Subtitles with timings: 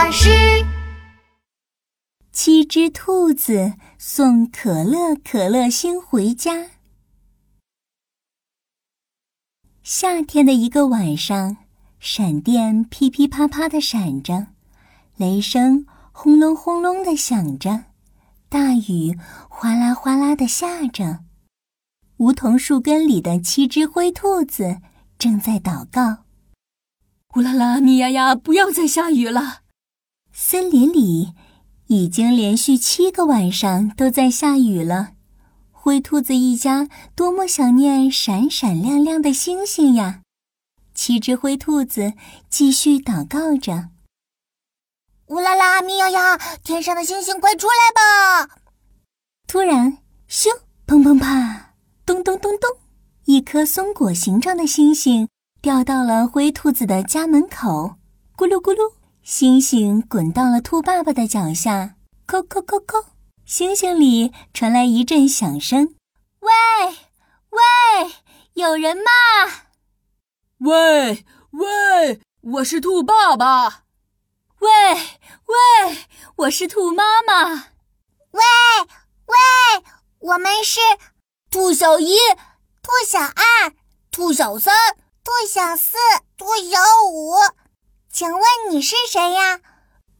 [0.00, 0.30] 巴士。
[2.32, 6.68] 七只兔子送可乐可乐星回家。
[9.82, 11.58] 夏天的一个晚上，
[11.98, 14.46] 闪电噼噼啪啪的闪着，
[15.18, 17.84] 雷声轰隆轰隆的响着，
[18.48, 19.18] 大雨
[19.50, 21.24] 哗啦哗啦的下着。
[22.16, 24.80] 梧桐树根里的七只灰兔子
[25.18, 26.24] 正在祷告。
[27.36, 29.59] 乌拉拉，米丫丫，不要再下雨了！
[30.32, 31.34] 森林里
[31.88, 35.12] 已经连续七个晚上都在下雨了。
[35.70, 40.20] 灰兔子一家多么想念闪闪亮亮的星星呀！
[40.94, 42.12] 七只灰兔子
[42.50, 43.88] 继续祷告着
[45.28, 48.56] ：“乌拉拉，咪呀呀，天上的星星快出来吧！”
[49.48, 50.48] 突然，咻，
[50.86, 52.70] 砰砰啪，咚咚咚咚，
[53.24, 55.28] 一颗松果形状的星星。
[55.62, 57.96] 掉到了灰兔子的家门口，
[58.36, 61.94] 咕噜咕噜，星星滚到了兔爸爸的脚下，
[62.26, 63.04] 扣扣扣扣，
[63.44, 65.94] 星星里传来一阵响声
[66.40, 66.50] ：“喂，
[67.50, 68.12] 喂，
[68.54, 69.10] 有人吗？
[70.58, 73.84] 喂，喂，我是兔爸爸。
[74.58, 75.98] 喂，喂，
[76.36, 77.54] 我是兔妈妈。
[78.30, 78.42] 喂，
[79.26, 79.84] 喂，
[80.20, 80.80] 我们是
[81.50, 82.16] 兔小一、
[82.82, 83.72] 兔小二、
[84.10, 84.74] 兔小三。”
[85.22, 85.98] 兔小四，
[86.38, 86.80] 兔小
[87.12, 87.34] 五，
[88.12, 89.60] 请问你是谁呀？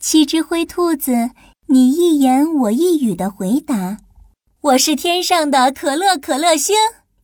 [0.00, 1.30] 七只灰兔子，
[1.68, 3.98] 你一言我一语的回答
[4.60, 6.74] ：“我是天上的可乐可乐星。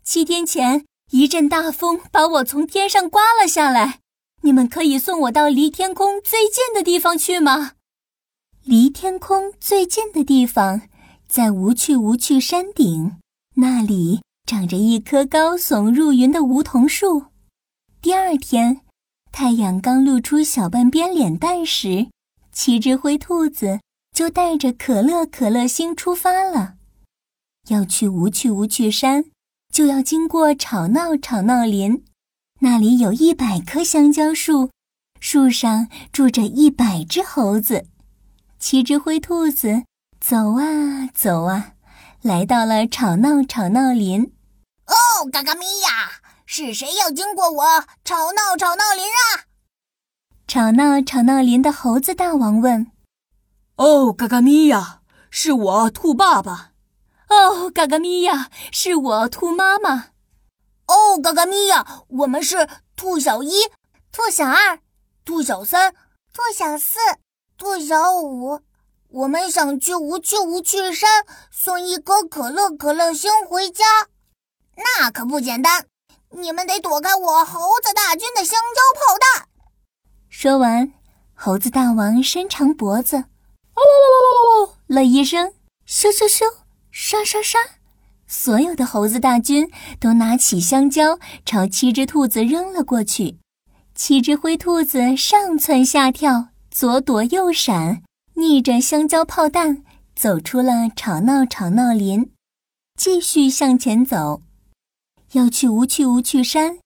[0.04, 3.98] 七天前，一阵大风把我从天上刮了下来。
[4.42, 7.72] 你们可以送我到离天空最近的地方去吗？”
[8.62, 10.82] 离天空最近的地方，
[11.26, 13.16] 在无趣无趣山顶，
[13.56, 17.24] 那里长着一棵高耸入云的梧桐树。
[18.00, 18.82] 第二天，
[19.32, 22.08] 太阳刚露出小半边脸蛋时，
[22.52, 23.80] 七只灰兔子
[24.14, 26.74] 就带着可乐可乐星出发了。
[27.68, 29.24] 要去无趣无趣山，
[29.72, 32.04] 就要经过吵闹吵闹林，
[32.60, 34.70] 那里有一百棵香蕉树，
[35.18, 37.86] 树上住着一百只猴子。
[38.58, 39.84] 七只灰兔子
[40.20, 41.72] 走啊走啊，
[42.20, 44.30] 来到了吵闹吵闹林。
[44.86, 44.94] 哦，
[45.32, 46.21] 嘎嘎咪呀！
[46.54, 47.64] 是谁要经过我
[48.04, 49.48] 吵闹吵闹林啊？
[50.46, 52.92] 吵闹吵闹林的猴子大王问
[53.76, 56.72] ：“哦，嘎嘎咪呀，是我兔爸爸。
[57.30, 60.10] 哦，嘎嘎咪呀，是我兔妈妈。
[60.88, 63.70] 哦，嘎嘎咪呀，我们是兔小一、
[64.12, 64.78] 兔小二、
[65.24, 65.94] 兔小三、
[66.34, 66.98] 兔小四、
[67.56, 68.60] 兔小五。
[69.08, 73.84] 我们想去无趣无趣山送一颗可乐可乐星回家，
[74.76, 75.86] 那可不简单。”
[76.34, 79.48] 你们得躲开我猴子大军的香蕉炮弹！
[80.30, 80.92] 说完，
[81.34, 83.16] 猴子大王伸长脖子，
[83.74, 85.52] 哦了一声，
[85.86, 86.44] 咻咻咻，
[86.90, 87.60] 刷刷刷，
[88.26, 89.70] 所有的猴子大军
[90.00, 93.38] 都拿起香蕉朝七只兔子扔了过去。
[93.94, 98.02] 七只灰兔子上蹿下跳，左躲右闪，
[98.34, 99.84] 逆着香蕉炮弹
[100.16, 102.32] 走出了吵闹吵闹林，
[102.96, 104.40] 继续向前走。
[105.32, 106.78] 要去无趣无趣山，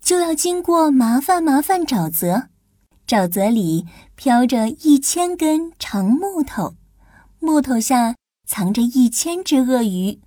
[0.00, 2.48] 就要经过麻烦麻烦沼泽。
[3.06, 6.76] 沼泽里飘着一千根长木头，
[7.40, 8.14] 木头下
[8.46, 10.20] 藏着一千只鳄鱼。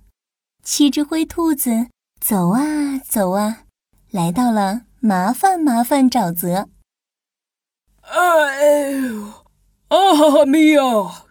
[0.62, 1.88] 七只灰兔子
[2.20, 3.64] 走啊走啊，
[4.10, 6.68] 来到了麻烦麻烦沼泽。
[8.02, 9.24] 哎呦，
[9.88, 10.82] 啊哈哈咪呀！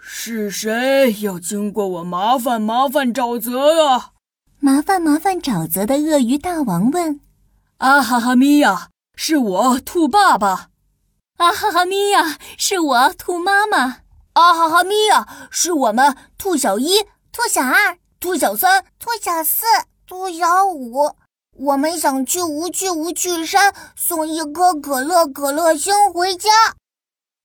[0.01, 4.12] 是谁要经过我麻烦麻烦沼泽啊？
[4.65, 7.19] 麻烦麻烦，沼泽的鳄鱼大王问
[7.79, 10.69] ：“啊哈哈咪呀，是我兔爸爸。
[11.35, 13.97] 啊哈哈咪呀，是我兔妈妈。
[14.31, 16.99] 啊哈哈咪呀，是我们兔小一、
[17.33, 19.65] 兔小二、兔小三、兔小四、
[20.07, 21.11] 兔小五。
[21.57, 26.49] 我们想去无趣无趣山送一颗可乐可乐星回家。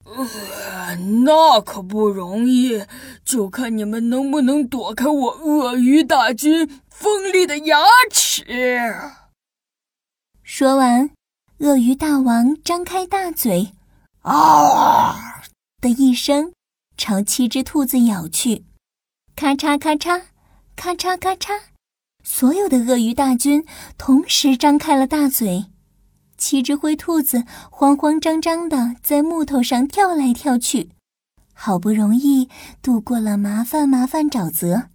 [0.05, 0.95] 呃，
[1.25, 2.85] 那可不容易，
[3.25, 7.79] 就看你们能不能躲开我鳄鱼大军。”锋利的牙
[8.11, 8.45] 齿。
[10.43, 11.11] 说完，
[11.59, 13.73] 鳄鱼大王张开大嘴，
[14.23, 15.41] 啊
[15.81, 16.53] 的一声，
[16.97, 18.65] 朝七只兔子咬去。
[19.37, 20.23] 咔嚓咔嚓，
[20.75, 21.61] 咔嚓咔嚓，
[22.25, 23.65] 所有的鳄鱼大军
[23.97, 25.67] 同时张开了大嘴。
[26.37, 30.91] 七只灰兔子慌慌张张的在木头上跳来跳去，
[31.55, 32.49] 好不容易
[32.83, 34.89] 度过了麻烦麻烦沼泽。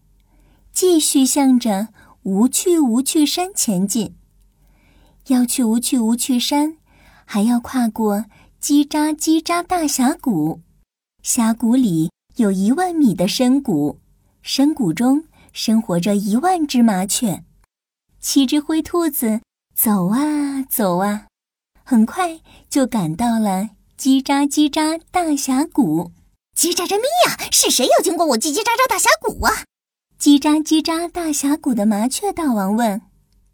[0.74, 1.90] 继续向着
[2.24, 4.16] 无趣无趣山前进。
[5.28, 6.78] 要去无趣无趣山，
[7.26, 8.26] 还要跨过
[8.60, 10.62] 叽喳叽喳大峡谷。
[11.22, 14.00] 峡谷里有一万米的深谷，
[14.42, 17.44] 深谷中生活着一万只麻雀。
[18.20, 19.42] 七只灰兔子
[19.76, 21.28] 走啊走啊，
[21.84, 26.12] 很快就赶到了叽喳叽喳大峡谷。
[26.58, 29.64] 叽喳喳咪呀，是谁要经过我叽叽喳喳大峡谷啊？
[30.24, 33.02] 叽喳叽喳大峡谷的麻雀大王问：“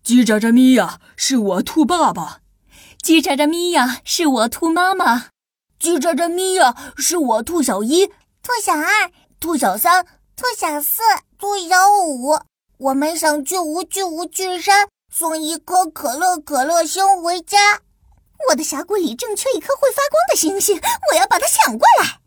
[0.05, 2.41] 叽喳喳咪呀，是我兔爸爸。”
[3.01, 5.29] 叽喳喳咪呀，是我兔妈妈。
[5.79, 10.05] 叽喳喳咪呀，是我兔小一、兔小二、兔小三、
[10.35, 11.01] 兔小四、
[11.39, 12.39] 兔小五。
[12.77, 17.81] 我们想去无趣无惧山送一颗可乐可乐星回家。
[18.51, 20.79] 我的峡谷里正缺一颗会发光的星星，
[21.11, 22.19] 我要把它抢过来。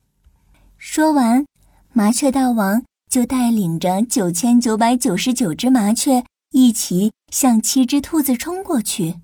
[0.79, 1.47] 说完，
[1.93, 9.17] 麻雀大王就带领着九千九百九十九只麻雀一起向七只兔子冲过去。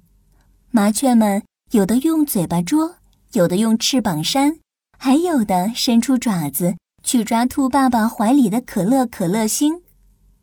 [0.70, 2.96] 麻雀们有的用嘴巴捉，
[3.32, 4.58] 有的用翅膀扇，
[4.98, 9.80] 还有的伸出爪子去抓兔爸爸怀里的可乐可乐星。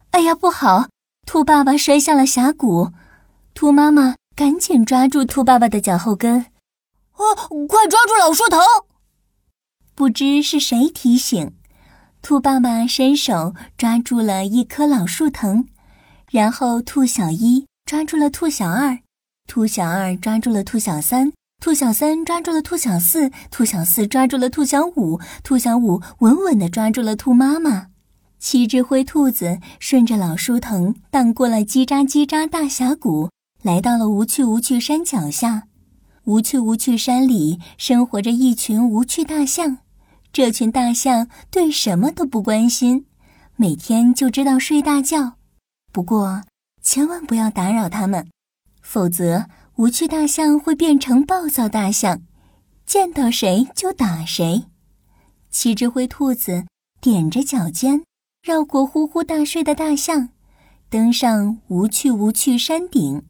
[0.09, 0.87] 哎呀，不好！
[1.27, 2.93] 兔爸爸摔下了峡谷，
[3.53, 6.39] 兔妈妈赶紧抓住兔爸爸的脚后跟。
[6.39, 7.21] 啊，
[7.69, 8.57] 快抓住老树头！
[9.93, 11.53] 不知是谁提醒，
[12.25, 15.65] 兔爸爸伸手抓住了一棵老树藤，
[16.31, 18.97] 然后兔小一抓住了兔小二。
[19.47, 21.31] 兔小二抓住了兔小三，
[21.61, 27.89] 兔小三抓住了兔小四，兔小四抓住了兔小五，兔小五稳稳地抓住了兔妈妈。
[28.39, 33.29] 七只灰兔子顺着老树藤荡过了叽喳叽喳大峡谷，
[33.61, 35.67] 来到了无趣无趣山脚下。
[36.23, 39.77] 无趣无趣山里生活着一群无趣大象，
[40.35, 43.05] 这群大象对什么都不关心，
[43.55, 45.37] 每天就知道睡大觉。
[45.93, 46.43] 不过，
[46.81, 48.27] 千万不要打扰它们。
[48.81, 49.45] 否则，
[49.77, 52.23] 无趣大象会变成暴躁大象，
[52.85, 54.65] 见到谁就打谁。
[55.49, 56.65] 七只灰兔子
[57.01, 58.03] 踮着脚尖，
[58.43, 60.31] 绕过呼呼大睡的大象，
[60.89, 63.23] 登上无趣无趣山顶。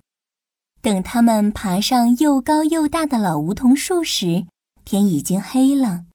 [0.81, 4.47] 等他们爬上又高又大的老梧桐树时，
[4.83, 6.05] 天已经黑了。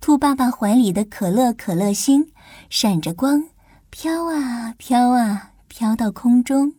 [0.00, 2.32] 兔爸爸怀里的可乐可乐星
[2.70, 3.44] 闪着光，
[3.90, 6.72] 飘啊飘啊，飘到空中。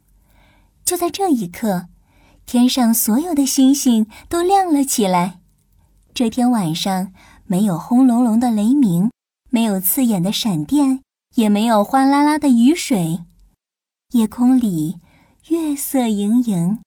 [0.84, 1.88] 就在这一刻。
[2.44, 5.40] 天上所有的星星都亮了起来。
[6.14, 7.14] 这天晚上，
[7.46, 9.10] 没有轰隆隆的雷鸣，
[9.50, 11.02] 没有刺眼的闪电，
[11.36, 13.20] 也没有哗啦啦的雨水。
[14.14, 15.00] 夜空里，
[15.48, 16.80] 月色盈盈，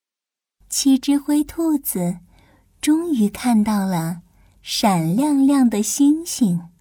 [0.69, 2.19] 七只灰兔子
[2.83, 4.21] 终于看到了
[4.67, 6.74] 闪亮亮的星星。